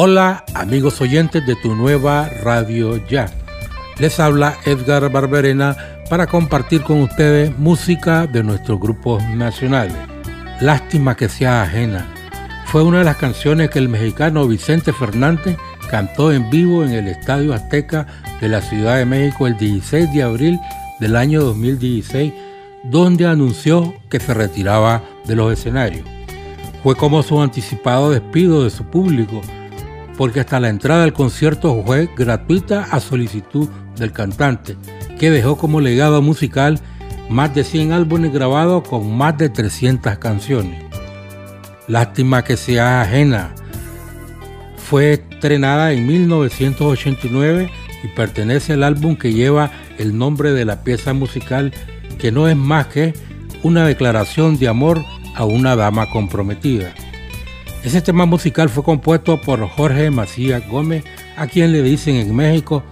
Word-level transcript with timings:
Hola 0.00 0.44
amigos 0.54 1.00
oyentes 1.00 1.44
de 1.44 1.56
tu 1.56 1.74
nueva 1.74 2.28
radio 2.44 3.04
ya. 3.08 3.26
Les 3.98 4.20
habla 4.20 4.56
Edgar 4.64 5.10
Barberena 5.10 5.76
para 6.08 6.28
compartir 6.28 6.84
con 6.84 7.00
ustedes 7.00 7.58
música 7.58 8.28
de 8.28 8.44
nuestros 8.44 8.78
grupos 8.78 9.20
nacionales. 9.30 9.96
Lástima 10.60 11.16
que 11.16 11.28
sea 11.28 11.62
ajena. 11.62 12.06
Fue 12.66 12.84
una 12.84 12.98
de 12.98 13.06
las 13.06 13.16
canciones 13.16 13.70
que 13.70 13.80
el 13.80 13.88
mexicano 13.88 14.46
Vicente 14.46 14.92
Fernández 14.92 15.56
cantó 15.90 16.30
en 16.30 16.48
vivo 16.48 16.84
en 16.84 16.92
el 16.92 17.08
Estadio 17.08 17.52
Azteca 17.52 18.06
de 18.40 18.50
la 18.50 18.60
Ciudad 18.60 18.98
de 18.98 19.04
México 19.04 19.48
el 19.48 19.56
16 19.56 20.12
de 20.12 20.22
abril 20.22 20.60
del 21.00 21.16
año 21.16 21.42
2016, 21.42 22.32
donde 22.84 23.26
anunció 23.26 23.96
que 24.08 24.20
se 24.20 24.32
retiraba 24.32 25.02
de 25.24 25.34
los 25.34 25.52
escenarios. 25.52 26.06
Fue 26.84 26.94
como 26.94 27.24
su 27.24 27.42
anticipado 27.42 28.12
despido 28.12 28.62
de 28.62 28.70
su 28.70 28.84
público 28.84 29.40
porque 30.18 30.40
hasta 30.40 30.58
la 30.58 30.68
entrada 30.68 31.04
al 31.04 31.12
concierto 31.12 31.80
fue 31.86 32.10
gratuita 32.16 32.88
a 32.90 32.98
solicitud 32.98 33.68
del 33.96 34.10
cantante, 34.12 34.76
que 35.16 35.30
dejó 35.30 35.56
como 35.56 35.80
legado 35.80 36.20
musical 36.20 36.80
más 37.30 37.54
de 37.54 37.62
100 37.62 37.92
álbumes 37.92 38.32
grabados 38.32 38.86
con 38.86 39.16
más 39.16 39.38
de 39.38 39.48
300 39.48 40.18
canciones. 40.18 40.82
Lástima 41.86 42.42
que 42.42 42.56
sea 42.56 43.00
ajena. 43.00 43.54
Fue 44.76 45.12
estrenada 45.12 45.92
en 45.92 46.04
1989 46.06 47.70
y 48.02 48.08
pertenece 48.08 48.72
al 48.72 48.82
álbum 48.82 49.14
que 49.14 49.32
lleva 49.32 49.70
el 49.98 50.18
nombre 50.18 50.50
de 50.52 50.64
la 50.64 50.82
pieza 50.82 51.12
musical, 51.12 51.72
que 52.18 52.32
no 52.32 52.48
es 52.48 52.56
más 52.56 52.88
que 52.88 53.14
una 53.62 53.86
declaración 53.86 54.58
de 54.58 54.66
amor 54.66 55.00
a 55.36 55.44
una 55.44 55.76
dama 55.76 56.10
comprometida. 56.10 56.92
Ese 57.84 58.02
tema 58.02 58.26
musical 58.26 58.68
fue 58.68 58.82
compuesto 58.82 59.40
por 59.40 59.66
Jorge 59.68 60.10
Macías 60.10 60.66
Gómez, 60.68 61.04
a 61.36 61.46
quien 61.46 61.72
le 61.72 61.82
dicen 61.82 62.16
en 62.16 62.34
México 62.34 62.82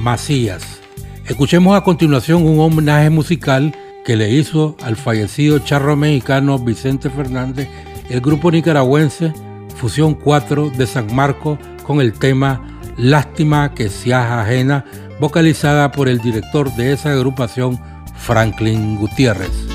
Macías. 0.00 0.80
Escuchemos 1.26 1.76
a 1.76 1.82
continuación 1.82 2.44
un 2.44 2.60
homenaje 2.60 3.08
musical 3.10 3.74
que 4.04 4.16
le 4.16 4.30
hizo 4.30 4.76
al 4.82 4.96
fallecido 4.96 5.58
charro 5.60 5.96
mexicano 5.96 6.58
Vicente 6.58 7.08
Fernández 7.08 7.68
el 8.10 8.20
grupo 8.20 8.50
nicaragüense 8.50 9.32
Fusión 9.76 10.14
4 10.14 10.70
de 10.70 10.86
San 10.86 11.14
Marco 11.14 11.58
con 11.86 12.00
el 12.00 12.12
tema 12.12 12.60
Lástima 12.96 13.74
que 13.74 13.88
seas 13.88 14.30
ajena, 14.30 14.84
vocalizada 15.18 15.90
por 15.90 16.08
el 16.08 16.20
director 16.20 16.72
de 16.76 16.92
esa 16.92 17.12
agrupación, 17.12 17.80
Franklin 18.16 18.96
Gutiérrez. 18.96 19.73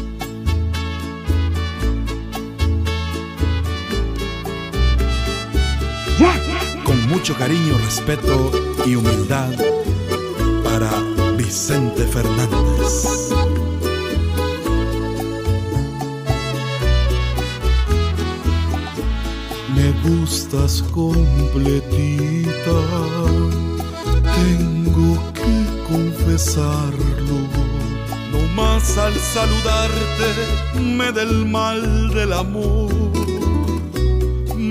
Mucho 7.20 7.36
cariño, 7.36 7.78
respeto 7.80 8.50
y 8.86 8.96
humildad 8.96 9.50
para 10.64 10.90
Vicente 11.36 12.08
Fernández. 12.08 13.34
Me 19.76 19.92
gustas 20.10 20.82
completita, 20.94 22.80
tengo 24.24 25.34
que 25.34 25.94
confesarlo. 25.94 27.38
No 28.32 28.48
más 28.56 28.98
al 28.98 29.14
saludarte 29.16 30.30
me 30.80 31.12
del 31.12 31.46
mal 31.46 32.14
del 32.14 32.32
amor 32.32 33.39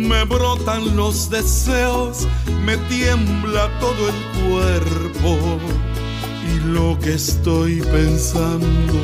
me 0.08 0.24
brotan 0.24 0.96
los 0.96 1.28
deseos, 1.28 2.26
me 2.64 2.76
tiembla 2.88 3.68
todo 3.78 4.08
el 4.08 4.48
cuerpo 4.48 5.58
y 6.50 6.60
lo 6.70 6.98
que 6.98 7.14
estoy 7.14 7.82
pensando 7.82 8.94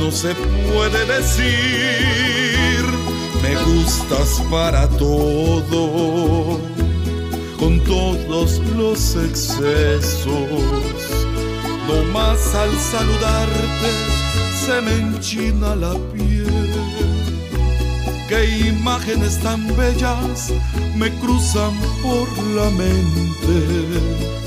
no 0.00 0.10
se 0.10 0.34
puede 0.34 1.06
decir. 1.06 2.84
Me 3.42 3.54
gustas 3.64 4.42
para 4.50 4.88
todo, 4.88 6.58
con 7.58 7.80
todos 7.84 8.58
los 8.76 9.16
excesos. 9.16 10.26
No 11.86 12.02
más 12.12 12.54
al 12.54 12.76
saludarte 12.78 13.90
se 14.66 14.80
me 14.82 14.92
enchina 14.98 15.74
la 15.74 15.94
piel 16.12 16.39
qué 18.30 18.68
imágenes 18.68 19.40
tan 19.40 19.66
bellas 19.76 20.52
me 20.94 21.10
cruzan 21.18 21.74
por 22.00 22.28
la 22.54 22.70
mente 22.70 23.56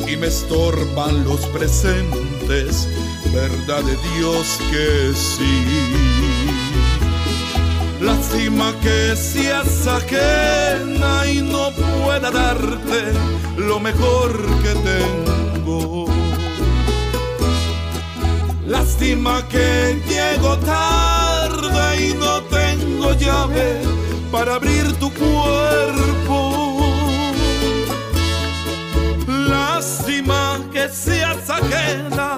y 0.07 0.15
me 0.15 0.27
estorban 0.27 1.25
los 1.25 1.41
presentes, 1.47 2.87
verdad 3.33 3.83
de 3.83 3.97
Dios 4.15 4.57
que 4.71 5.11
sí. 5.13 5.65
Lástima 7.99 8.73
que 8.81 9.17
seas 9.17 9.85
ajena 9.85 11.27
y 11.27 11.41
no 11.41 11.71
pueda 12.03 12.31
darte 12.31 13.01
lo 13.57 13.81
mejor 13.81 14.31
que 14.63 14.73
tengo. 14.89 16.22
Lástima 18.73 19.47
que 19.49 20.01
llego 20.09 20.57
tarde 20.57 22.07
y 22.07 22.13
no 22.15 22.41
tengo 22.45 23.13
llave 23.13 23.83
para 24.31 24.55
abrir 24.55 24.91
tu 24.93 25.13
cuerpo. 25.13 26.39
Lástima 29.27 30.59
que 30.73 30.89
seas 30.89 31.47
ajena, 31.51 32.35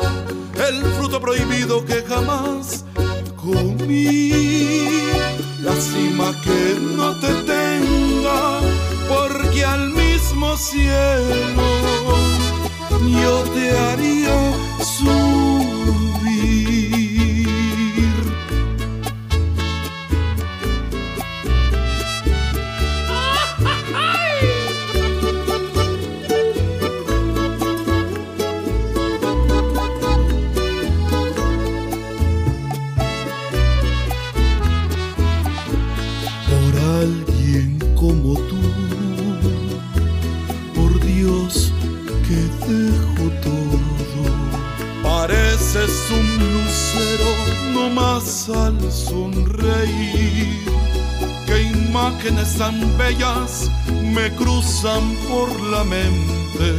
el 0.68 0.84
fruto 0.98 1.22
prohibido 1.22 1.86
que 1.86 2.04
jamás 2.04 2.84
comí. 3.38 4.92
Lástima 5.62 6.34
que 6.44 6.78
no 6.98 7.18
te 7.22 7.34
tenga, 7.54 8.60
porque 9.08 9.64
al 9.64 9.90
mismo 9.92 10.58
cielo 10.58 11.64
yo 13.24 13.44
te 13.54 13.72
haría 13.80 14.38
no 47.76 47.90
más 47.90 48.50
al 48.50 48.80
sonreír. 48.92 50.64
Qué 51.46 51.62
imágenes 51.62 52.58
tan 52.58 52.98
bellas 52.98 53.70
me 54.02 54.34
cruzan 54.36 55.04
por 55.30 55.50
la 55.74 55.84
mente 55.84 56.70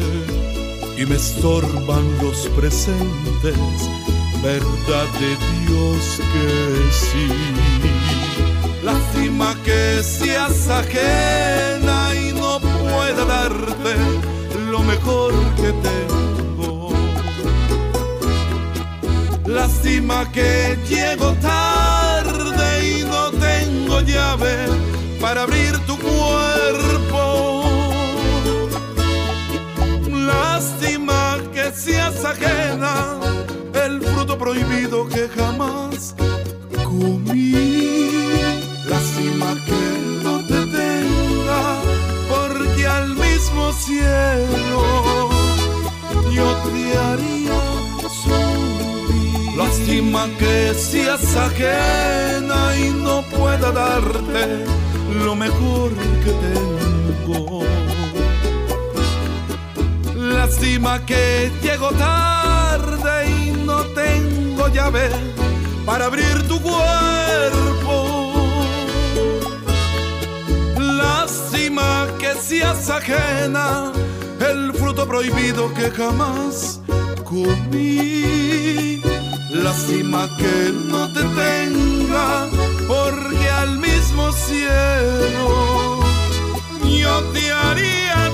y 0.97 1.05
me 1.05 1.17
estorban 1.17 2.05
los 2.23 2.49
presentes. 2.57 3.57
Verdad 4.43 5.09
de 5.21 5.33
Dios 5.67 6.21
que 6.33 6.49
sí. 6.93 7.27
Lástima 8.83 9.55
que 9.65 10.03
seas 10.03 10.69
ajena 10.69 12.15
y 12.15 12.33
no 12.33 12.59
pueda 12.61 13.25
darte 13.25 13.95
lo 14.71 14.81
mejor 14.81 15.33
que 15.57 15.73
tengo 15.73 16.26
Lástima 19.57 20.31
que 20.33 20.77
llego 20.87 21.33
tarde 21.41 22.69
y 22.91 23.05
no 23.05 23.31
tengo 23.31 24.03
llave 24.03 24.67
para 25.19 25.45
abrir 25.45 25.73
tu 25.87 25.97
cuerpo. 25.97 27.65
Lástima 30.11 31.39
que 31.55 31.73
seas 31.73 32.23
ajena 32.23 33.19
el 33.73 34.03
fruto 34.03 34.37
prohibido 34.37 35.09
que 35.09 35.27
jamás 35.27 36.15
comí. 36.85 38.11
Lástima 38.87 39.55
que 39.67 39.83
no 40.23 40.35
te 40.51 40.61
tenga, 40.81 41.63
porque 42.29 42.87
al 42.87 43.09
mismo 43.17 43.73
cielo 43.73 45.31
yo 46.31 46.47
te 46.65 46.99
haría. 46.99 47.86
Lástima 49.57 50.29
que 50.39 50.75
seas 50.75 51.35
ajena 51.35 52.77
y 52.77 52.91
no 52.91 53.23
pueda 53.23 53.73
darte 53.73 54.67
lo 55.25 55.35
mejor 55.35 55.93
que 56.23 56.33
tengo. 56.45 57.65
Lástima 60.15 61.07
que 61.07 61.51
llego 61.63 61.89
tarde 61.93 63.31
y 63.31 63.53
no 63.65 63.83
tengo 64.03 64.69
llave 64.69 65.09
para 65.87 66.05
abrir 66.05 66.47
tu 66.49 66.61
cuerpo. 66.61 68.45
Lástima 70.79 72.09
que 72.19 72.35
seas 72.35 72.91
ajena 72.91 73.91
el 74.39 74.75
fruto 74.75 75.09
prohibido 75.09 75.73
que 75.73 75.91
jamás 75.91 76.83
comí. 77.25 78.96
Lástima 79.67 80.29
que 80.37 80.73
no 80.73 81.09
te 81.11 81.25
tenga 81.25 82.49
porque 82.87 83.51
al 83.51 83.81
mismo 83.81 84.31
cielo 84.31 85.99
yo 86.85 87.23
te 87.33 87.51
haría 87.51 88.26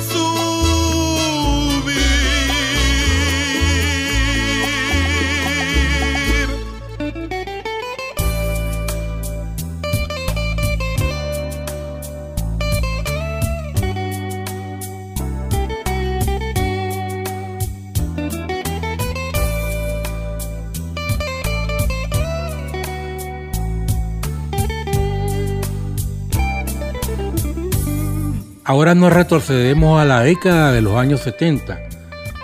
Ahora 28.64 28.94
nos 28.94 29.12
retrocedemos 29.12 30.00
a 30.00 30.04
la 30.04 30.20
década 30.20 30.70
de 30.70 30.82
los 30.82 30.94
años 30.94 31.20
70 31.22 31.80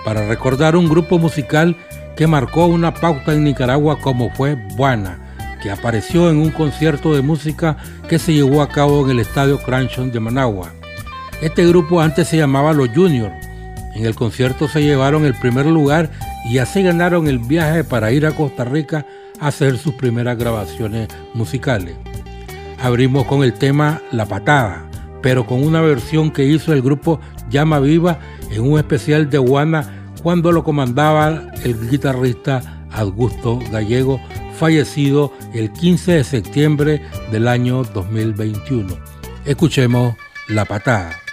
para 0.04 0.26
recordar 0.26 0.74
un 0.74 0.88
grupo 0.88 1.16
musical 1.16 1.76
que 2.16 2.26
marcó 2.26 2.66
una 2.66 2.92
pauta 2.92 3.32
en 3.32 3.44
Nicaragua 3.44 4.00
como 4.00 4.28
fue 4.30 4.56
Buana, 4.74 5.20
que 5.62 5.70
apareció 5.70 6.28
en 6.28 6.38
un 6.38 6.50
concierto 6.50 7.14
de 7.14 7.22
música 7.22 7.76
que 8.08 8.18
se 8.18 8.34
llevó 8.34 8.62
a 8.62 8.68
cabo 8.68 9.04
en 9.04 9.12
el 9.12 9.20
Estadio 9.20 9.58
Cranchon 9.58 10.10
de 10.10 10.18
Managua. 10.18 10.72
Este 11.40 11.64
grupo 11.68 12.00
antes 12.00 12.26
se 12.26 12.36
llamaba 12.36 12.72
Los 12.72 12.88
Juniors. 12.88 13.46
En 13.94 14.04
el 14.04 14.16
concierto 14.16 14.66
se 14.66 14.82
llevaron 14.82 15.24
el 15.24 15.34
primer 15.34 15.66
lugar 15.66 16.10
y 16.50 16.58
así 16.58 16.82
ganaron 16.82 17.28
el 17.28 17.38
viaje 17.38 17.84
para 17.84 18.10
ir 18.10 18.26
a 18.26 18.32
Costa 18.32 18.64
Rica 18.64 19.06
a 19.38 19.46
hacer 19.46 19.78
sus 19.78 19.94
primeras 19.94 20.36
grabaciones 20.36 21.06
musicales. 21.32 21.94
Abrimos 22.82 23.24
con 23.26 23.44
el 23.44 23.52
tema 23.52 24.02
La 24.10 24.26
Patada 24.26 24.87
pero 25.22 25.46
con 25.46 25.64
una 25.64 25.80
versión 25.80 26.30
que 26.30 26.44
hizo 26.44 26.72
el 26.72 26.82
grupo 26.82 27.20
Llama 27.50 27.80
Viva 27.80 28.18
en 28.50 28.62
un 28.62 28.78
especial 28.78 29.30
de 29.30 29.38
Guana 29.38 30.12
cuando 30.22 30.52
lo 30.52 30.64
comandaba 30.64 31.52
el 31.64 31.88
guitarrista 31.88 32.86
Augusto 32.90 33.58
Gallego, 33.70 34.20
fallecido 34.58 35.32
el 35.54 35.72
15 35.72 36.12
de 36.12 36.24
septiembre 36.24 37.02
del 37.30 37.48
año 37.48 37.84
2021. 37.84 38.96
Escuchemos 39.44 40.14
La 40.48 40.64
Patada. 40.64 41.27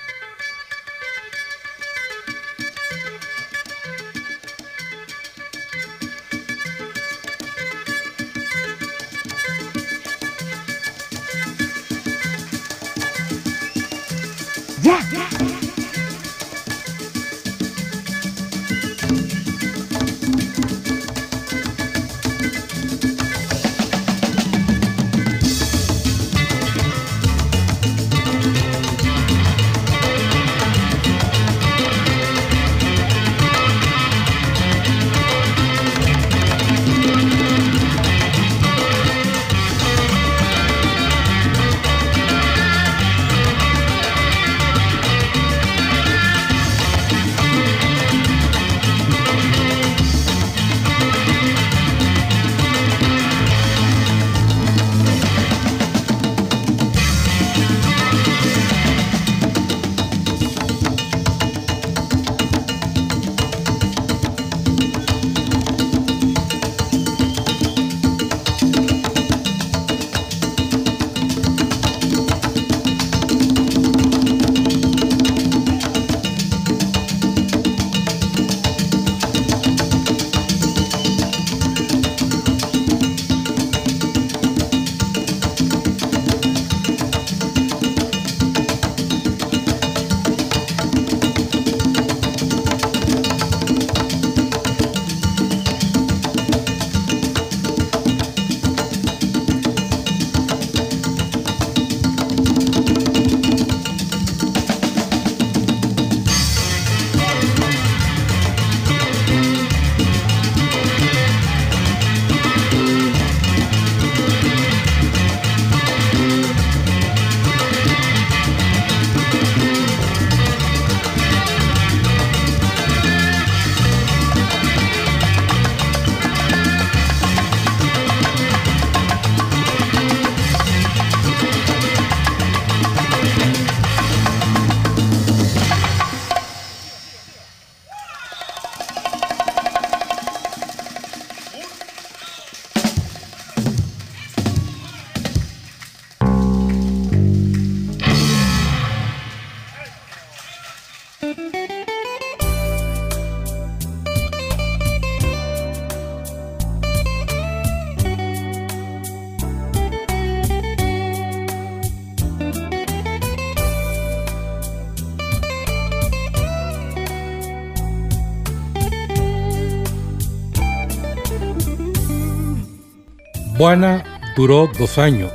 Juana 173.65 174.03
duró 174.35 174.69
dos 174.77 174.99
años. 174.99 175.31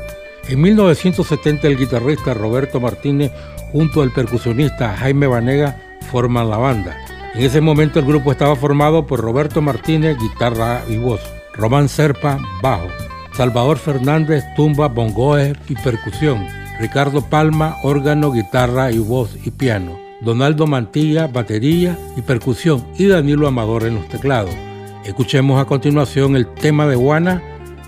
En 0.48 0.60
1970 0.60 1.66
el 1.66 1.76
guitarrista 1.76 2.32
Roberto 2.32 2.78
Martínez 2.78 3.32
junto 3.72 4.02
al 4.02 4.12
percusionista 4.12 4.96
Jaime 4.98 5.26
Vanega 5.26 5.76
forman 6.12 6.48
la 6.48 6.56
banda. 6.56 6.96
En 7.34 7.42
ese 7.42 7.60
momento 7.60 7.98
el 7.98 8.06
grupo 8.06 8.30
estaba 8.30 8.54
formado 8.54 9.04
por 9.04 9.18
Roberto 9.18 9.60
Martínez, 9.60 10.16
guitarra 10.16 10.82
y 10.88 10.96
voz, 10.96 11.20
Román 11.54 11.88
Serpa, 11.88 12.38
bajo, 12.62 12.86
Salvador 13.32 13.78
Fernández, 13.78 14.44
tumba, 14.54 14.86
bongoes 14.86 15.58
y 15.68 15.74
percusión, 15.74 16.46
Ricardo 16.78 17.22
Palma, 17.22 17.78
órgano, 17.82 18.30
guitarra 18.30 18.92
y 18.92 18.98
voz 18.98 19.36
y 19.44 19.50
piano, 19.50 19.98
Donaldo 20.20 20.68
Mantilla, 20.68 21.26
batería 21.26 21.98
y 22.16 22.20
percusión 22.20 22.86
y 22.96 23.08
Danilo 23.08 23.48
Amador 23.48 23.86
en 23.86 23.96
los 23.96 24.08
teclados. 24.08 24.54
Escuchemos 25.04 25.60
a 25.60 25.64
continuación 25.64 26.36
el 26.36 26.46
tema 26.46 26.86
de 26.86 26.94
Guana 26.94 27.42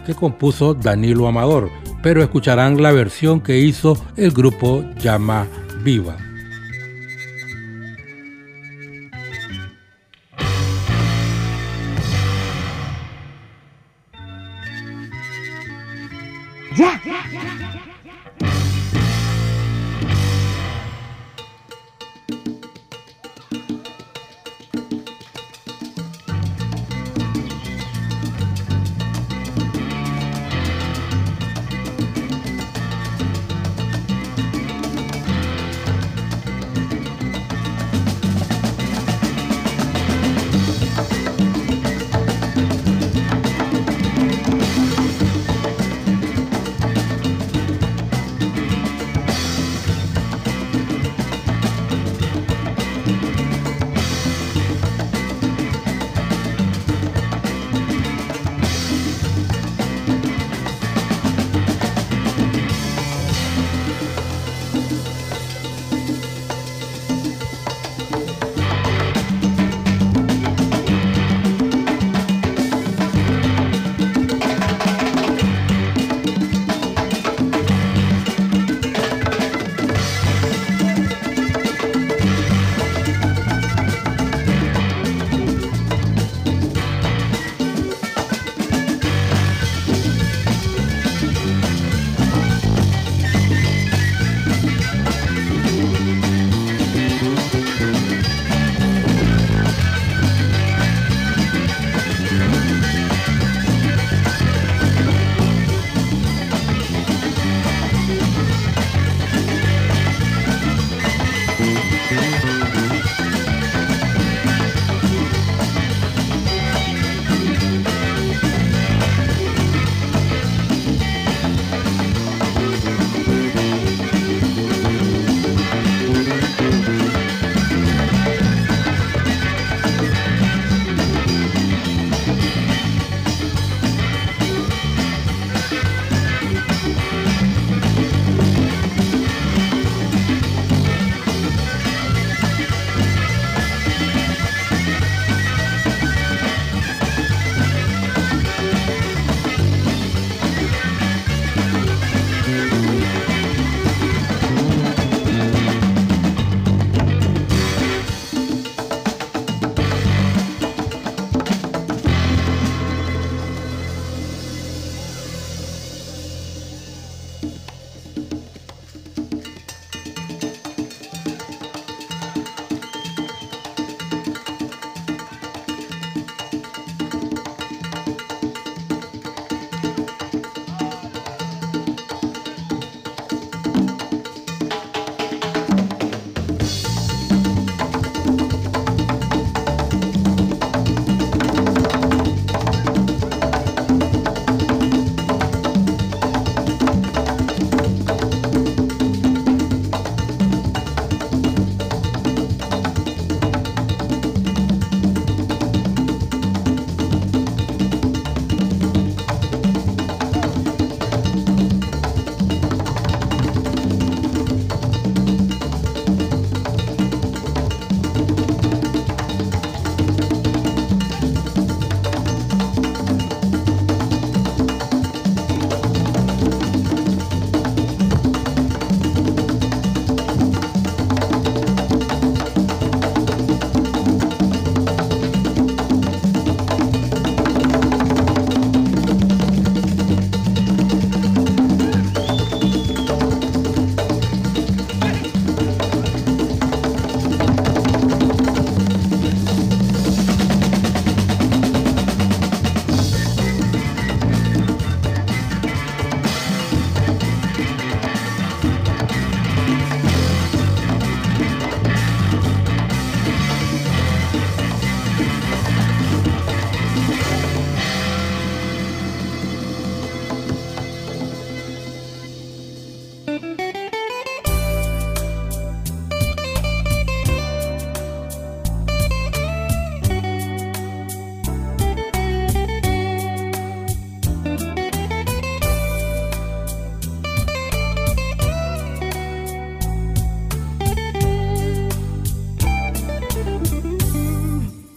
que 0.05 0.15
compuso 0.15 0.75
Danilo 0.75 1.27
Amador, 1.27 1.71
pero 2.03 2.23
escucharán 2.23 2.83
la 2.83 2.93
versión 2.93 3.41
que 3.41 3.59
hizo 3.59 3.97
el 4.17 4.33
grupo 4.33 4.85
Llama 5.01 5.47
Viva. 5.83 6.32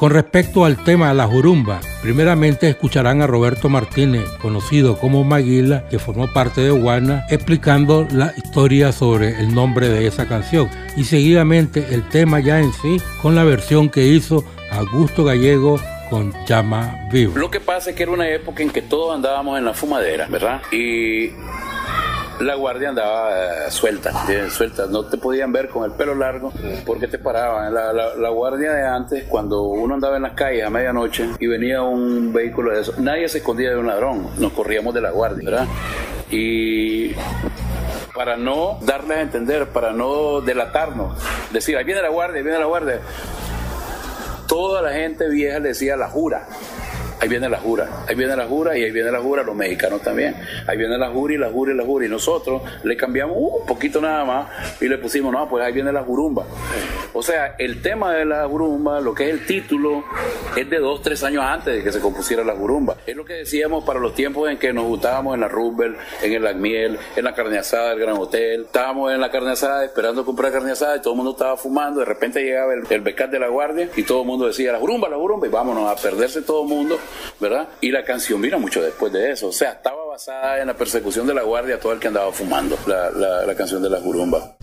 Con 0.06 0.14
respecto 0.14 0.66
al 0.66 0.84
tema 0.84 1.08
de 1.08 1.16
la 1.16 1.26
jurumba, 1.26 1.82
primeramente 2.04 2.70
escucharán 2.70 3.24
a 3.24 3.26
Roberto 3.26 3.70
Martínez, 3.70 4.30
conocido 4.40 5.00
como 5.00 5.24
Maguila, 5.24 5.88
que 5.90 5.98
formó 5.98 6.32
parte 6.32 6.62
de 6.62 6.70
Guana, 6.70 7.26
explicando 7.32 8.08
la 8.12 8.32
historia 8.38 8.92
sobre 8.92 9.40
el 9.40 9.56
nombre 9.56 9.90
de 9.90 10.06
esa 10.06 10.28
canción 10.28 10.70
y 10.96 11.06
seguidamente 11.06 11.88
el 11.90 12.08
tema 12.08 12.40
ya 12.40 12.60
en 12.60 12.72
sí 12.72 13.02
con 13.24 13.34
la 13.34 13.44
versión 13.46 13.90
que 13.90 14.06
hizo 14.06 14.46
Augusto 14.70 15.24
Gallego 15.24 15.80
con 16.12 16.32
Llama 16.46 17.08
Vivo. 17.12 17.36
Lo 17.36 17.50
que 17.50 17.60
pasa 17.60 17.90
es 17.90 17.96
que 17.96 18.04
era 18.04 18.12
una 18.12 18.30
época 18.30 18.62
en 18.62 18.70
que 18.70 18.84
todos 18.84 19.16
andábamos 19.16 19.58
en 19.58 19.66
la 19.66 19.74
fumadera, 19.74 20.28
¿verdad? 20.28 20.62
Y 20.72 21.32
la 22.40 22.56
guardia 22.56 22.90
andaba 22.90 23.66
eh, 23.68 23.72
suelta, 23.72 24.12
suelta, 24.50 24.88
no 24.88 25.06
te 25.06 25.18
podían 25.18 25.52
ver 25.52 25.70
con 25.70 25.86
el 25.86 25.92
pelo 25.92 26.16
largo 26.16 26.52
porque 26.86 27.08
te 27.08 27.18
paraban. 27.18 27.74
La, 27.74 28.30
guardia 28.30 28.72
de 28.74 28.86
antes, 28.86 29.24
cuando 29.26 29.64
uno 29.64 29.94
andaba 29.94 30.18
en 30.18 30.24
las 30.24 30.34
calles 30.34 30.66
a 30.66 30.70
medianoche 30.70 31.30
y 31.40 31.48
venía 31.48 31.82
un 31.82 32.34
vehículo 32.34 32.72
de 32.72 32.82
eso, 32.82 32.94
nadie 32.98 33.30
se 33.30 33.38
escondía 33.38 33.70
de 33.70 33.78
un 33.78 33.88
ladrón, 33.88 34.28
nos 34.38 34.52
corríamos 34.52 34.94
de 34.94 35.02
la 35.02 35.12
guardia, 35.12 35.50
¿verdad? 35.50 35.68
Y 36.30 37.14
para 38.14 38.36
no 38.36 38.80
darles 38.82 39.18
a 39.18 39.22
entender, 39.22 39.70
para 39.70 39.94
no 39.94 40.42
delatarnos, 40.42 41.18
decir, 41.52 41.78
ahí 41.78 41.86
viene 41.86 42.02
la 42.02 42.10
guardia, 42.10 42.38
ahí 42.38 42.44
viene 42.44 42.60
la 42.60 42.66
guardia. 42.66 43.00
Toda 44.48 44.82
la 44.82 44.92
gente 44.92 45.30
vieja 45.30 45.60
le 45.60 45.70
decía 45.70 45.96
la 45.96 46.10
jura 46.10 46.48
ahí 47.20 47.28
viene 47.28 47.50
la 47.50 47.58
jura, 47.58 47.90
ahí 48.08 48.16
viene 48.16 48.36
la 48.36 48.46
jura 48.46 48.78
y 48.78 48.84
ahí 48.84 48.92
viene 48.92 49.12
la 49.12 49.20
jura, 49.20 49.44
los 49.44 49.56
mexicanos 49.56 50.02
también. 50.02 50.36
Ahí 50.68 50.78
viene 50.78 50.98
la 50.98 51.10
jura 51.10 51.34
y 51.34 51.38
la 51.38 51.50
jura 51.50 51.74
y 51.74 51.76
la 51.76 51.84
jura. 51.84 52.06
Y 52.06 52.10
nosotros 52.10 52.62
le 52.84 52.98
cambiamos 52.98 53.38
un 53.38 53.66
poquito 53.66 54.02
nada 54.02 54.26
más 54.26 54.82
y 54.82 54.88
le 54.88 54.98
pusimos, 54.98 55.32
no, 55.32 55.48
pues 55.50 55.64
ahí 55.64 55.74
viene 55.74 55.92
la 55.92 56.04
jurumba. 56.04 56.46
O 57.14 57.24
sea, 57.24 57.56
el 57.58 57.82
tema 57.82 58.14
de 58.14 58.26
la 58.26 58.48
jurumba, 58.48 59.00
lo 59.00 59.14
que 59.14 59.26
es 59.26 59.30
el 59.32 59.46
título, 59.46 60.04
es 60.56 60.70
de 60.70 60.80
dos, 60.80 61.02
tres 61.02 61.24
años 61.24 61.44
antes 61.44 61.76
de 61.76 61.84
que 61.84 61.92
se 61.92 62.00
compusiera 62.00 62.44
la 62.44 62.56
jurumba. 62.56 62.98
Es 63.06 63.16
lo 63.16 63.26
que 63.26 63.34
decíamos 63.34 63.84
para 63.84 64.00
los 64.00 64.14
tiempos 64.14 64.50
en 64.50 64.58
que 64.58 64.74
nos 64.74 64.86
gustábamos 64.86 65.36
en 65.36 65.42
la 65.42 65.48
Rubel, 65.48 65.96
en 66.22 66.34
el 66.34 66.48
Agmiel, 66.48 66.98
en 67.16 67.24
la 67.24 67.34
carne 67.34 67.58
asada 67.58 67.90
del 67.90 68.00
Gran 68.00 68.18
Hotel. 68.18 68.64
Estábamos 68.64 69.14
en 69.14 69.22
la 69.22 69.32
carne 69.32 69.52
asada 69.52 69.86
esperando 69.86 70.26
comprar 70.26 70.52
carne 70.52 70.72
asada 70.72 70.98
y 70.98 71.02
todo 71.02 71.14
el 71.14 71.18
mundo 71.18 71.32
estaba 71.32 71.58
fumando. 71.58 72.00
De 72.00 72.06
repente 72.06 72.44
llegaba 72.44 72.74
el, 72.74 72.84
el 72.90 73.04
de 73.04 73.40
la 73.40 73.48
guardia 73.48 73.90
y 73.96 74.04
todo 74.04 74.22
el 74.22 74.28
mundo 74.28 74.48
decía, 74.48 74.72
la 74.72 74.80
jurumba, 74.80 75.10
la 75.10 75.18
jurumba, 75.18 75.48
y 75.48 75.50
vámonos 75.50 75.90
a 75.90 76.02
perderse 76.02 76.42
todo 76.42 76.64
el 76.64 76.70
mundo 76.70 76.98
¿verdad? 77.40 77.68
Y 77.82 77.92
la 77.92 78.04
canción 78.04 78.42
vino 78.42 78.60
mucho 78.60 78.82
después 78.82 79.12
de 79.12 79.32
eso. 79.32 79.48
O 79.48 79.52
sea, 79.52 79.72
estaba 79.72 80.06
basada 80.06 80.62
en 80.62 80.68
la 80.68 80.74
persecución 80.76 81.28
de 81.28 81.34
la 81.34 81.44
guardia 81.44 81.76
a 81.76 81.80
todo 81.80 81.94
el 81.94 82.00
que 82.00 82.08
andaba 82.08 82.32
fumando, 82.32 82.78
la, 82.88 83.56
canción 83.56 83.82
de 83.82 83.90
la 83.90 84.00
jurumba. 84.00 84.56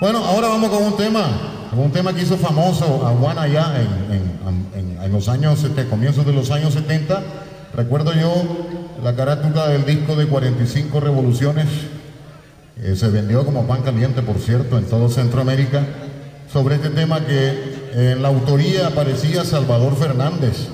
Bueno, 0.00 0.24
ahora 0.24 0.48
vamos 0.48 0.70
con 0.70 0.82
un 0.82 0.96
tema, 0.96 1.68
un 1.76 1.92
tema 1.92 2.14
que 2.14 2.22
hizo 2.22 2.36
famoso 2.36 3.06
a 3.06 3.10
Juan 3.10 3.38
allá 3.38 3.74
en, 3.80 5.12
los 5.12 5.28
años, 5.28 5.64
este, 5.64 5.86
comienzos 5.86 6.24
de 6.24 6.32
los 6.32 6.50
años 6.52 6.72
70. 6.74 7.22
Recuerdo 7.74 8.12
yo 8.12 8.32
la 9.02 9.16
carátula 9.16 9.68
del 9.68 9.84
disco 9.84 10.14
de 10.14 10.26
45 10.26 11.00
revoluciones, 11.00 11.66
eh, 12.82 12.94
se 12.96 13.08
vendió 13.08 13.44
como 13.44 13.66
pan 13.66 13.82
caliente, 13.82 14.22
por 14.22 14.38
cierto, 14.38 14.78
en 14.78 14.84
todo 14.84 15.08
Centroamérica, 15.08 15.84
sobre 16.52 16.76
este 16.76 16.90
tema 16.90 17.24
que 17.26 17.79
en 17.92 18.22
la 18.22 18.28
autoría 18.28 18.88
aparecía 18.88 19.44
Salvador 19.44 19.96
Fernández. 19.96 20.68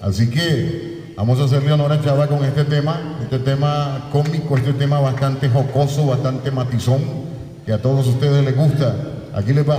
Así 0.00 0.30
que 0.30 1.12
vamos 1.16 1.40
a 1.40 1.44
hacerle 1.44 1.72
honor 1.72 1.92
a 1.92 2.00
Chava 2.00 2.26
con 2.28 2.44
este 2.44 2.64
tema, 2.64 3.18
este 3.22 3.38
tema 3.38 4.08
cómico, 4.12 4.56
este 4.56 4.72
tema 4.72 5.00
bastante 5.00 5.48
jocoso, 5.48 6.06
bastante 6.06 6.50
matizón, 6.50 7.00
que 7.66 7.72
a 7.72 7.82
todos 7.82 8.06
ustedes 8.06 8.44
les 8.44 8.56
gusta. 8.56 8.94
Aquí 9.34 9.52
les 9.52 9.68
va. 9.68 9.78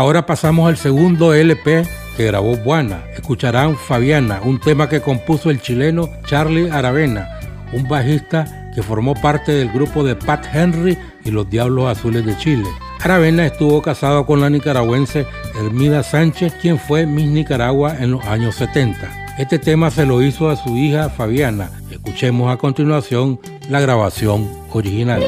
Ahora 0.00 0.24
pasamos 0.24 0.66
al 0.66 0.78
segundo 0.78 1.34
LP 1.34 1.82
que 2.16 2.24
grabó 2.24 2.56
Buana. 2.56 3.04
Escucharán 3.14 3.76
Fabiana, 3.76 4.40
un 4.42 4.58
tema 4.58 4.88
que 4.88 5.02
compuso 5.02 5.50
el 5.50 5.60
chileno 5.60 6.08
Charlie 6.24 6.70
Aravena, 6.70 7.38
un 7.74 7.86
bajista 7.86 8.70
que 8.74 8.82
formó 8.82 9.12
parte 9.12 9.52
del 9.52 9.68
grupo 9.68 10.02
de 10.02 10.16
Pat 10.16 10.46
Henry 10.54 10.96
y 11.22 11.30
los 11.30 11.50
Diablos 11.50 11.98
Azules 11.98 12.24
de 12.24 12.34
Chile. 12.38 12.64
Aravena 13.02 13.44
estuvo 13.44 13.82
casado 13.82 14.24
con 14.24 14.40
la 14.40 14.48
nicaragüense 14.48 15.26
Hermida 15.54 16.02
Sánchez, 16.02 16.54
quien 16.62 16.78
fue 16.78 17.04
Miss 17.04 17.28
Nicaragua 17.28 17.94
en 18.00 18.12
los 18.12 18.24
años 18.24 18.54
70. 18.54 19.34
Este 19.36 19.58
tema 19.58 19.90
se 19.90 20.06
lo 20.06 20.22
hizo 20.22 20.48
a 20.48 20.56
su 20.56 20.78
hija 20.78 21.10
Fabiana. 21.10 21.72
Escuchemos 21.90 22.50
a 22.50 22.56
continuación 22.56 23.38
la 23.68 23.80
grabación 23.80 24.48
original. 24.72 25.22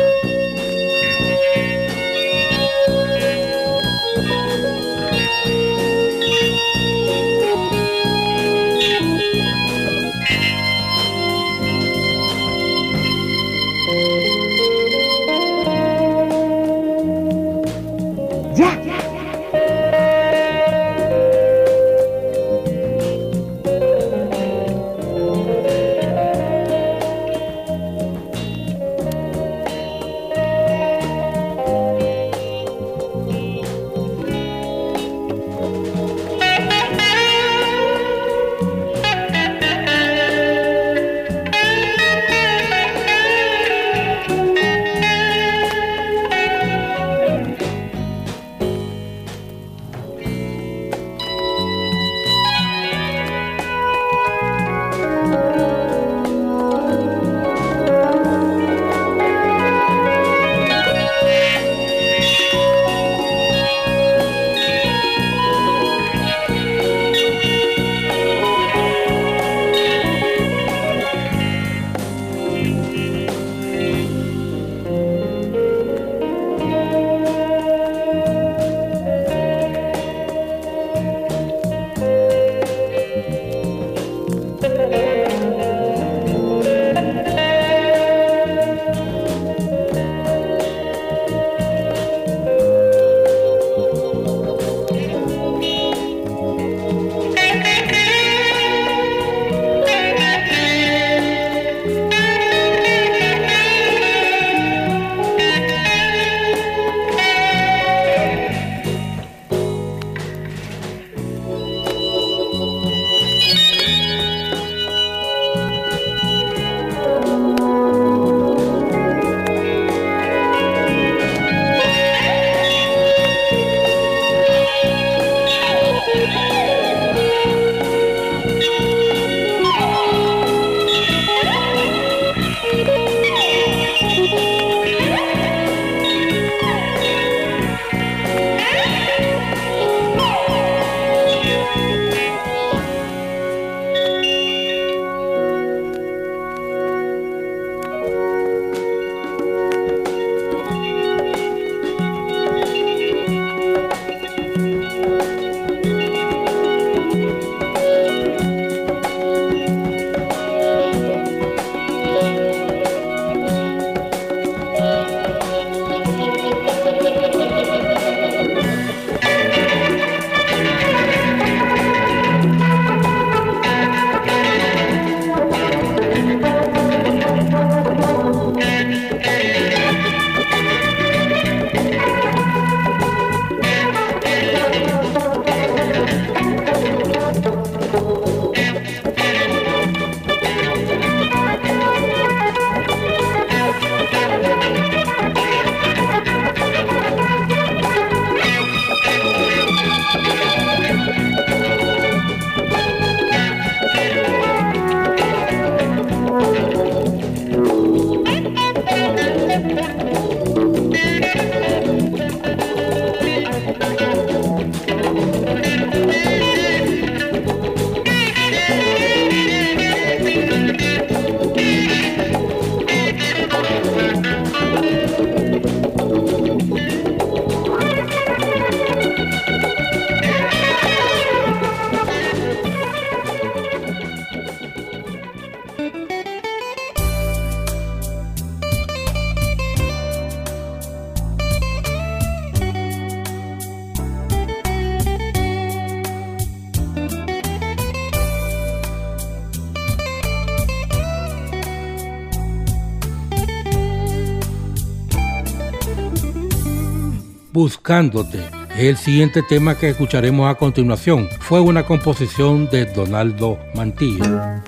El 258.79 258.97
siguiente 258.97 259.43
tema 259.43 259.77
que 259.77 259.91
escucharemos 259.91 260.51
a 260.51 260.55
continuación. 260.55 261.29
Fue 261.41 261.61
una 261.61 261.85
composición 261.85 262.71
de 262.71 262.87
Donaldo 262.87 263.59
Mantilla. 263.75 264.63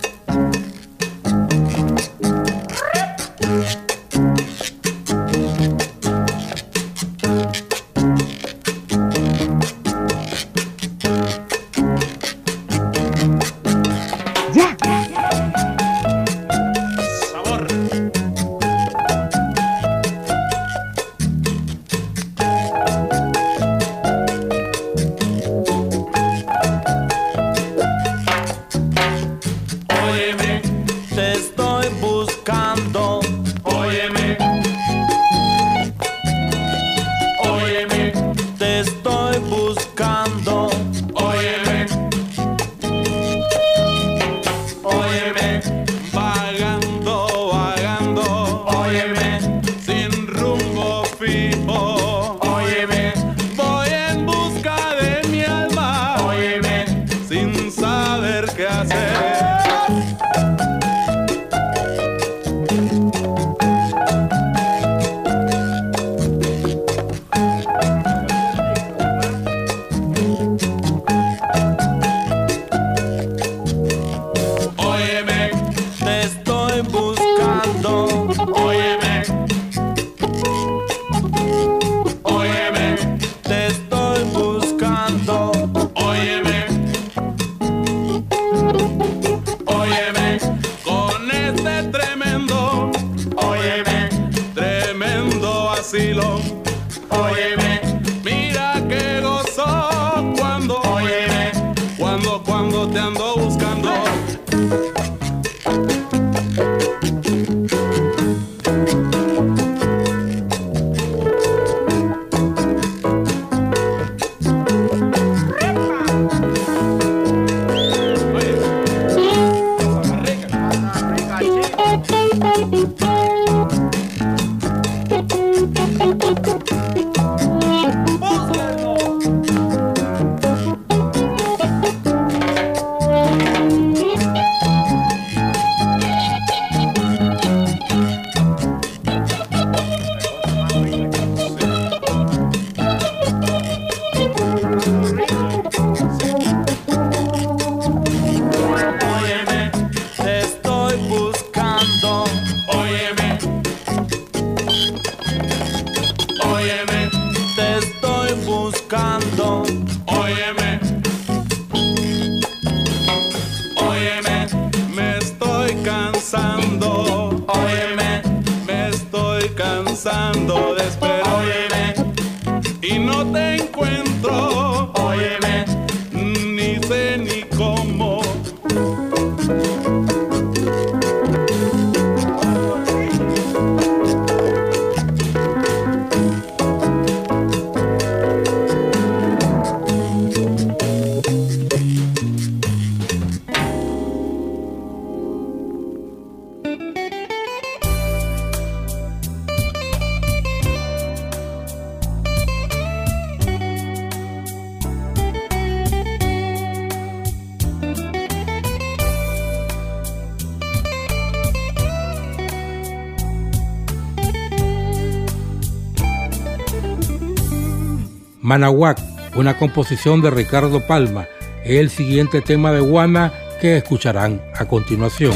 Manahuac, 218.54 219.00
una 219.34 219.58
composición 219.58 220.22
de 220.22 220.30
Ricardo 220.30 220.86
Palma, 220.86 221.26
es 221.64 221.80
el 221.80 221.90
siguiente 221.90 222.40
tema 222.40 222.70
de 222.70 222.78
Guana 222.78 223.32
que 223.60 223.78
escucharán 223.78 224.40
a 224.54 224.64
continuación. 224.66 225.34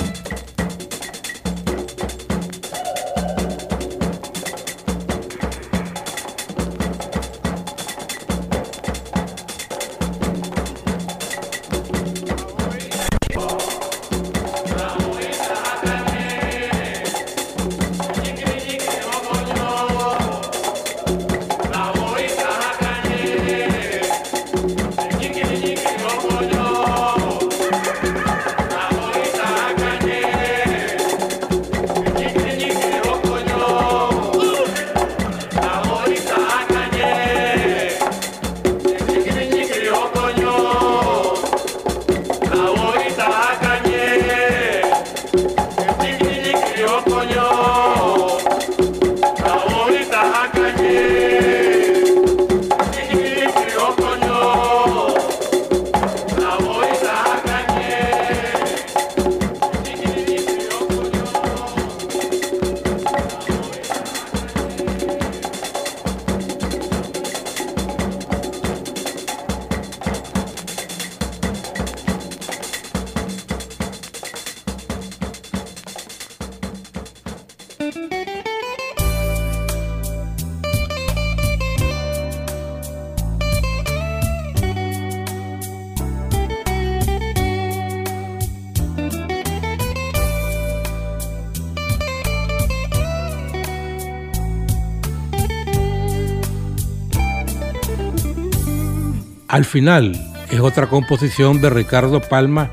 Final 99.68 100.12
es 100.50 100.60
otra 100.60 100.88
composición 100.88 101.60
de 101.60 101.70
Ricardo 101.70 102.20
Palma, 102.20 102.70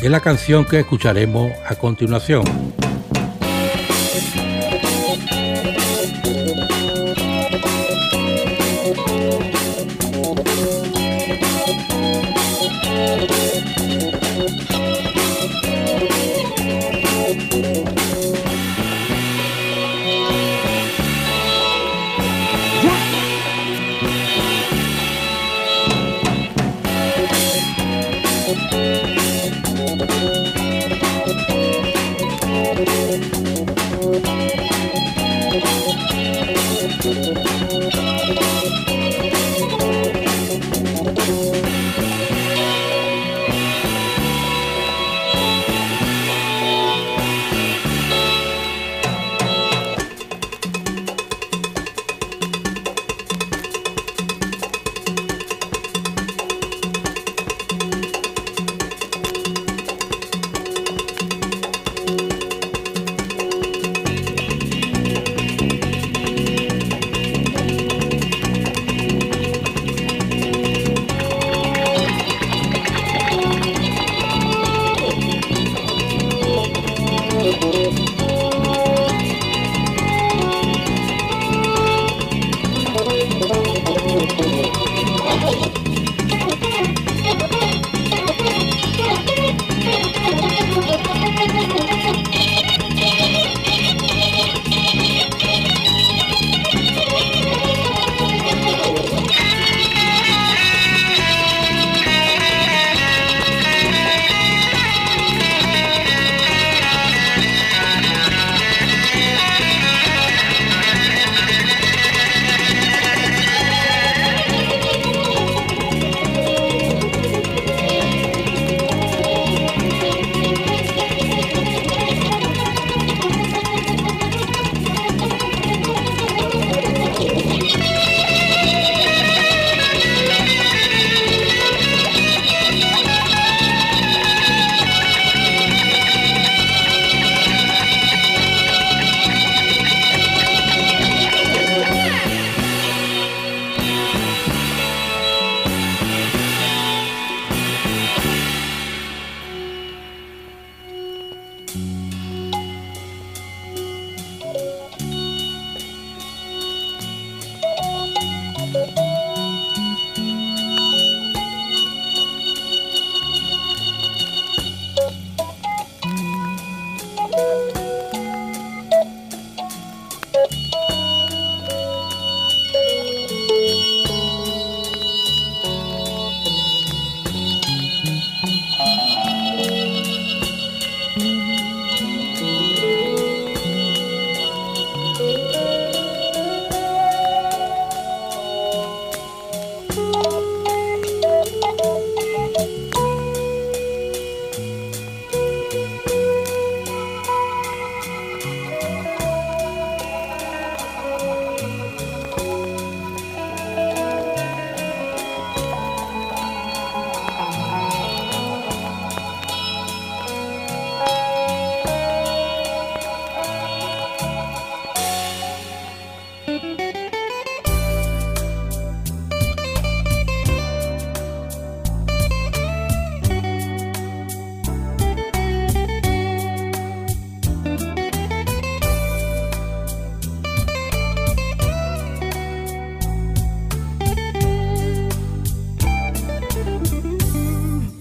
de 0.00 0.08
la 0.08 0.20
canción 0.20 0.64
que 0.64 0.80
escucharemos 0.80 1.52
a 1.68 1.74
continuación. 1.74 2.44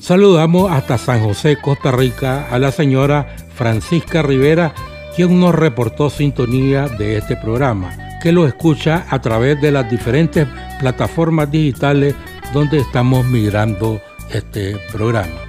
Saludamos 0.07 0.71
hasta 0.71 0.97
San 0.97 1.21
José, 1.21 1.57
Costa 1.57 1.91
Rica, 1.91 2.47
a 2.49 2.57
la 2.59 2.71
señora 2.71 3.35
Francisca 3.53 4.21
Rivera, 4.21 4.73
quien 5.17 5.37
nos 5.37 5.53
reportó 5.53 6.09
sintonía 6.09 6.87
de 6.87 7.17
este 7.17 7.35
programa, 7.35 7.91
que 8.23 8.31
lo 8.31 8.47
escucha 8.47 9.05
a 9.09 9.19
través 9.19 9.59
de 9.59 9.69
las 9.69 9.91
diferentes 9.91 10.47
plataformas 10.79 11.51
digitales 11.51 12.15
donde 12.53 12.77
estamos 12.77 13.25
migrando 13.25 13.99
este 14.31 14.77
programa. 14.93 15.41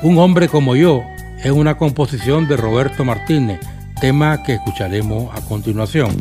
Un 0.00 0.16
hombre 0.16 0.48
como 0.48 0.74
yo 0.74 1.02
es 1.44 1.50
una 1.50 1.76
composición 1.76 2.48
de 2.48 2.56
Roberto 2.56 3.04
Martínez, 3.04 3.60
tema 4.00 4.42
que 4.42 4.54
escucharemos 4.54 5.36
a 5.36 5.42
continuación. 5.42 6.16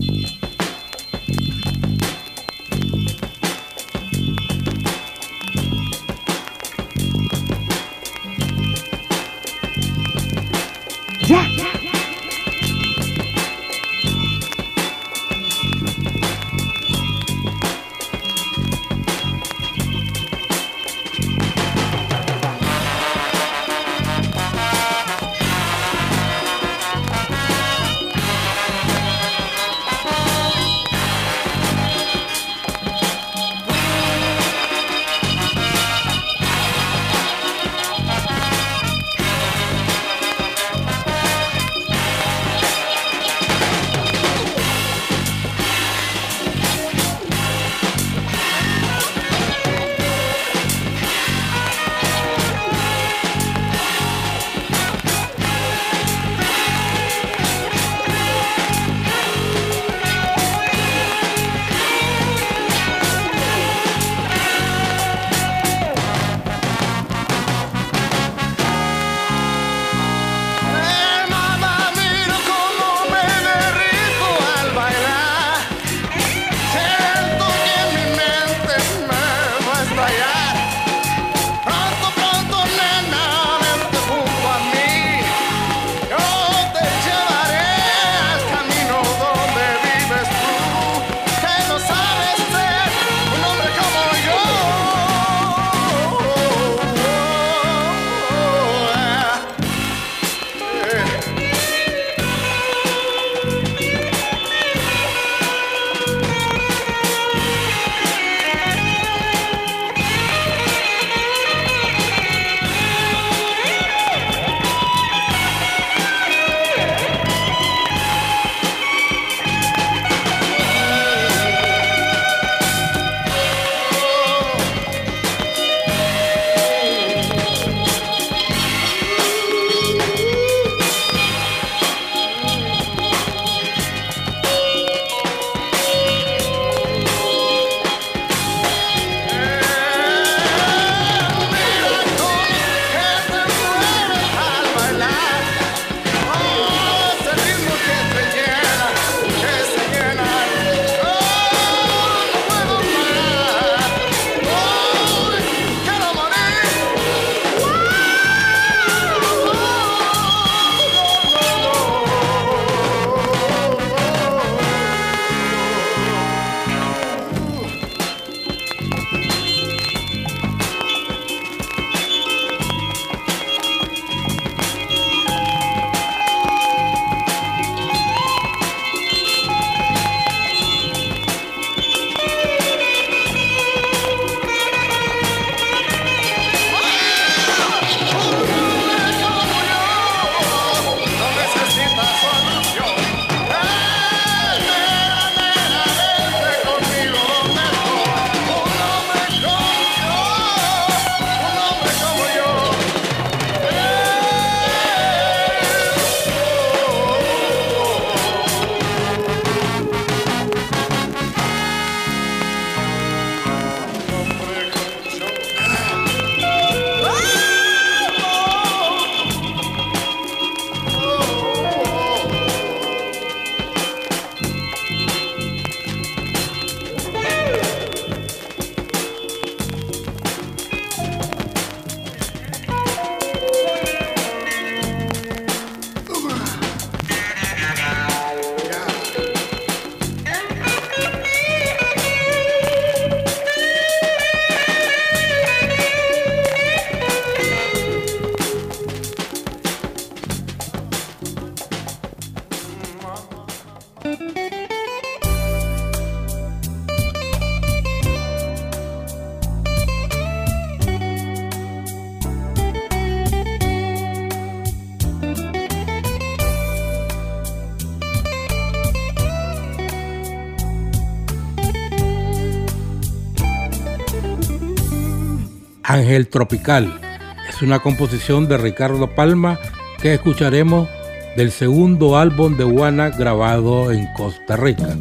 Ángel 276.01 276.29
Tropical. 276.29 276.99
Es 277.47 277.61
una 277.61 277.79
composición 277.79 278.47
de 278.47 278.57
Ricardo 278.57 279.13
Palma 279.13 279.59
que 280.01 280.15
escucharemos 280.15 280.89
del 281.37 281.51
segundo 281.51 282.17
álbum 282.17 282.57
de 282.57 282.63
Juana 282.63 283.09
grabado 283.09 283.91
en 283.91 284.11
Costa 284.13 284.57
Rica. 284.57 284.97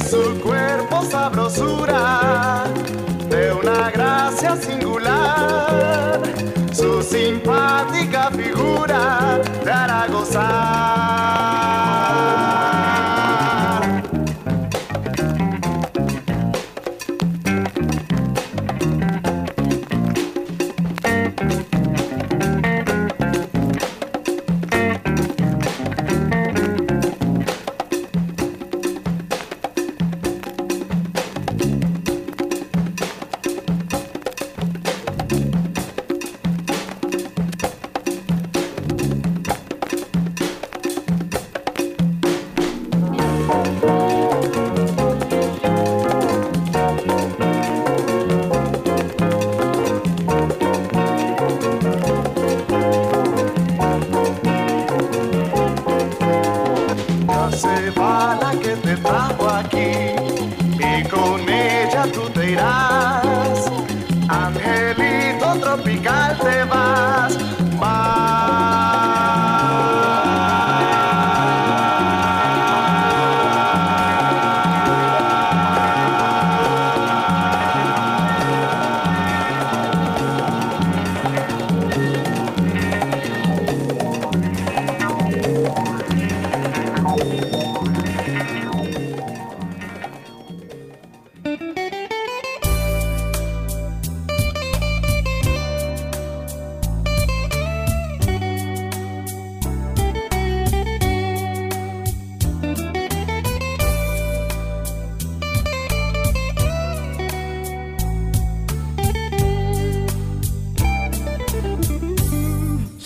su 0.00 0.40
cuerpo 0.40 1.02
sabrosura, 1.10 2.64
de 3.28 3.52
una 3.52 3.90
gracia 3.90 4.56
singular. 4.56 5.21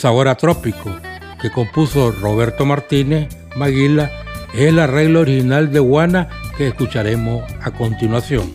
Sabor 0.07 0.29
a 0.29 0.37
Trópico, 0.37 0.95
que 1.43 1.51
compuso 1.51 2.13
Roberto 2.13 2.65
Martínez 2.65 3.27
Maguila, 3.57 4.09
es 4.55 4.69
el 4.69 4.79
arreglo 4.79 5.19
original 5.19 5.73
de 5.73 5.81
Guana 5.81 6.29
que 6.57 6.69
escucharemos 6.69 7.43
a 7.61 7.73
continuación. 7.73 8.55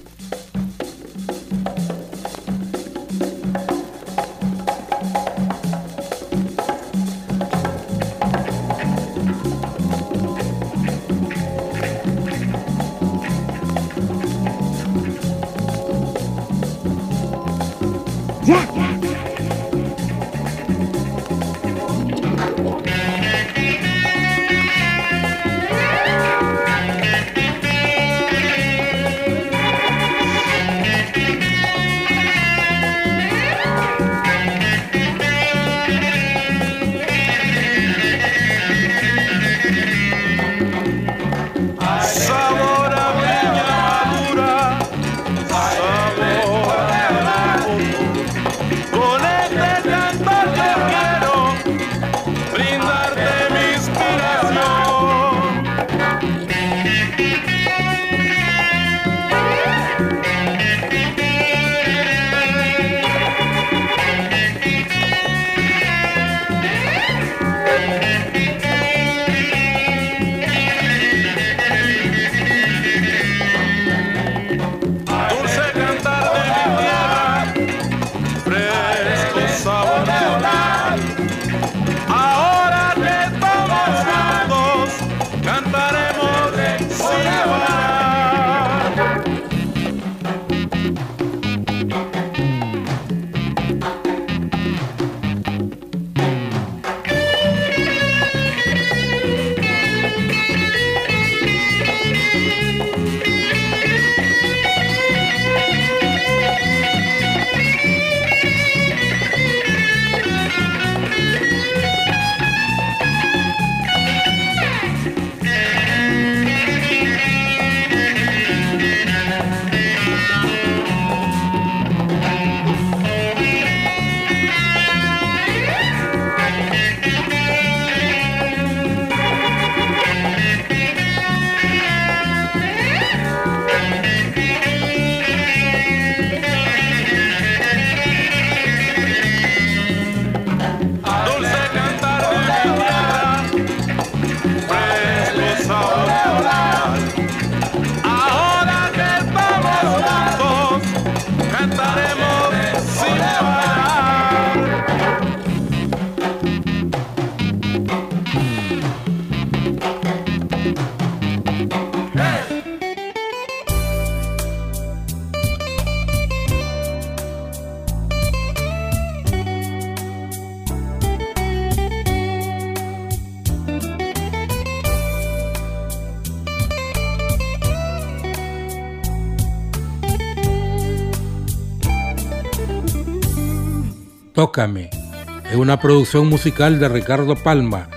Es 185.49 185.55
una 185.55 185.79
producción 185.79 186.27
musical 186.27 186.79
de 186.79 186.89
Ricardo 186.89 187.35
Palma 187.35 187.87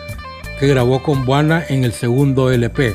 que 0.59 0.69
grabó 0.69 1.03
con 1.03 1.25
Buana 1.25 1.65
en 1.69 1.85
el 1.85 1.93
segundo 1.93 2.51
LP. 2.51 2.95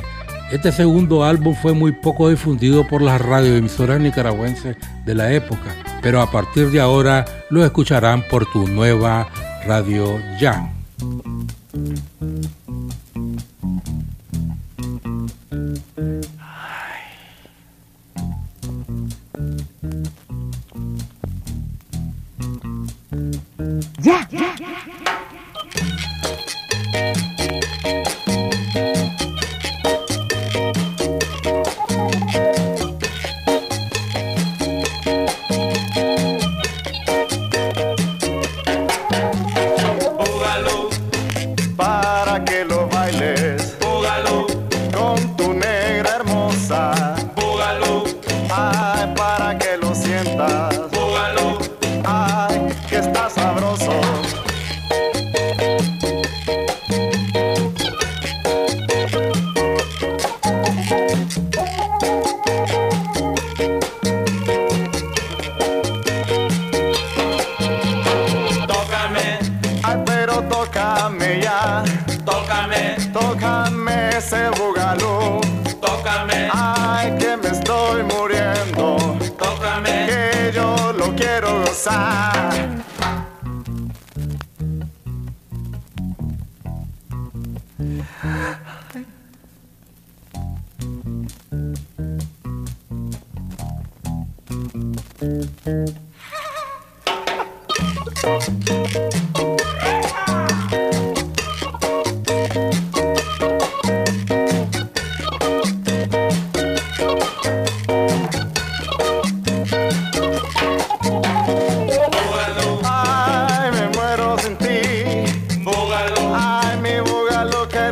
Este 0.50 0.72
segundo 0.72 1.24
álbum 1.24 1.54
fue 1.54 1.74
muy 1.74 1.92
poco 1.92 2.28
difundido 2.28 2.86
por 2.88 3.02
las 3.02 3.20
radioemisoras 3.20 4.00
nicaragüenses 4.00 4.76
de 5.04 5.14
la 5.14 5.32
época, 5.32 5.76
pero 6.02 6.20
a 6.20 6.30
partir 6.30 6.70
de 6.70 6.80
ahora 6.80 7.24
lo 7.50 7.64
escucharán 7.64 8.24
por 8.28 8.50
tu 8.50 8.66
nueva 8.66 9.28
radio. 9.66 10.18
Ya. 10.40 10.72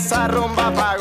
esa 0.00 0.26
rumba 0.32 0.72
pa' 0.72 0.99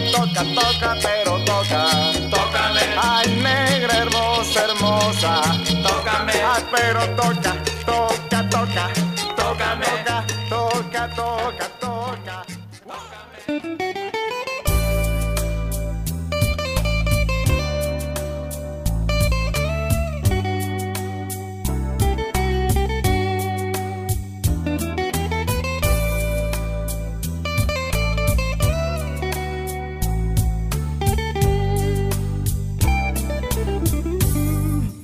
toca, 0.00 0.96
pero 1.02 1.38
toca. 1.44 1.86
Tócame. 2.30 2.80
Ay, 3.00 3.28
negra, 3.36 3.98
hermosa, 3.98 4.64
hermosa. 4.64 5.40
Tócame. 5.82 6.32
Ay, 6.32 6.64
pero 6.70 7.00
toca, 7.16 7.57
toca, 7.57 7.57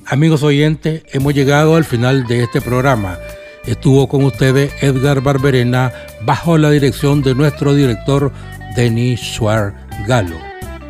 Amigos 0.07 0.43
oyentes, 0.43 1.01
hemos 1.13 1.33
llegado 1.33 1.75
al 1.75 1.83
final 1.83 2.27
de 2.27 2.43
este 2.43 2.61
programa. 2.61 3.17
Estuvo 3.65 4.07
con 4.07 4.23
ustedes 4.23 4.71
Edgar 4.83 5.21
Barberena 5.21 5.91
bajo 6.21 6.59
la 6.59 6.69
dirección 6.69 7.23
de 7.23 7.33
nuestro 7.33 7.73
director 7.73 8.31
Denis 8.75 9.19
Schwarz 9.19 9.73
Galo. 10.07 10.37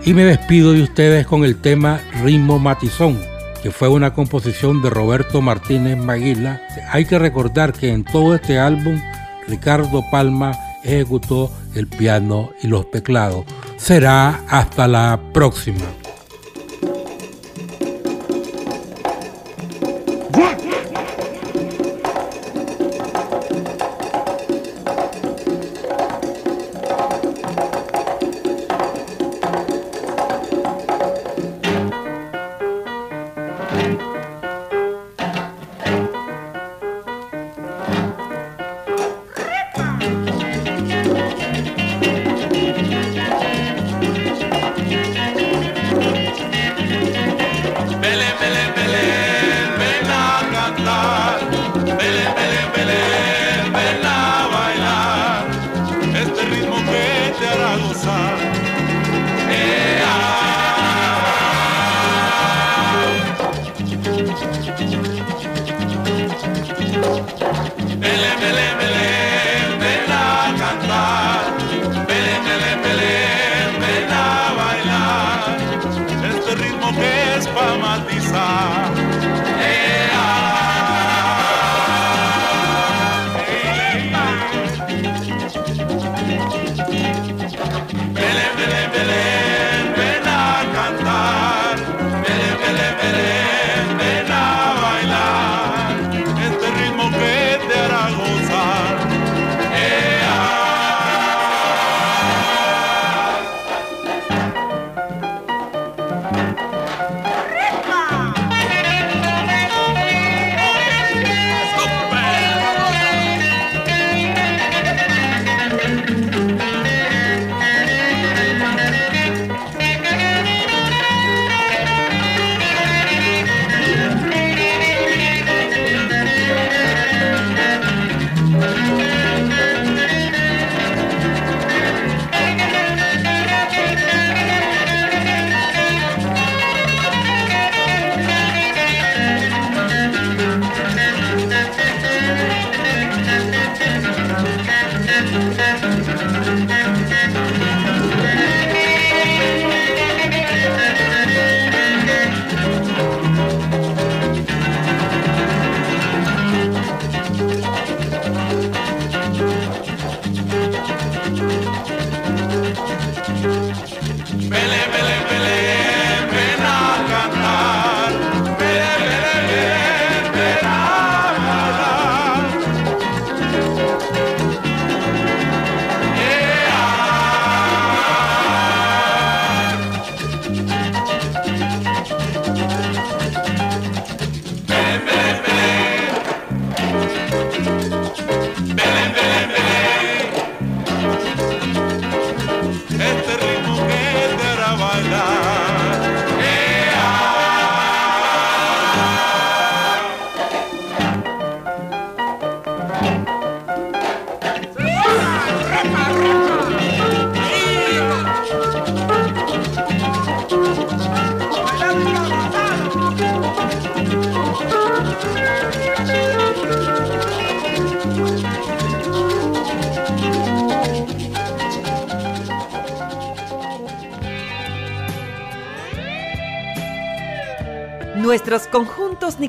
Y 0.03 0.13
me 0.13 0.25
despido 0.25 0.73
de 0.73 0.83
ustedes 0.83 1.25
con 1.25 1.45
el 1.45 1.61
tema 1.61 2.01
Ritmo 2.25 2.59
Matizón, 2.59 3.17
que 3.63 3.71
fue 3.71 3.87
una 3.87 4.13
composición 4.13 4.81
de 4.81 4.89
Roberto 4.89 5.41
Martínez 5.41 5.97
Maguila. 5.97 6.61
Hay 6.91 7.05
que 7.05 7.17
recordar 7.17 7.71
que 7.71 7.93
en 7.93 8.03
todo 8.03 8.35
este 8.35 8.59
álbum 8.59 8.99
Ricardo 9.47 10.03
Palma 10.11 10.51
ejecutó 10.83 11.49
el 11.73 11.87
piano 11.87 12.51
y 12.61 12.67
los 12.67 12.91
teclados. 12.91 13.45
Será 13.77 14.41
hasta 14.49 14.89
la 14.89 15.17
próxima. 15.31 15.85